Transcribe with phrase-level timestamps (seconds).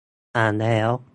[0.35, 0.91] อ่านแล้ว